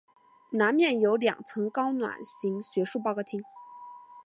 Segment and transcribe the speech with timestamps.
[0.53, 3.39] 南面有两层高卵形学术报告厅。